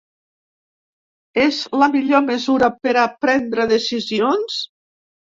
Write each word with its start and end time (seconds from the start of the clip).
És 1.41 1.59
la 1.81 1.89
millor 1.95 2.23
mesura 2.29 2.69
per 2.87 2.93
a 3.01 3.03
prendre 3.27 3.67
decisions? 3.73 4.57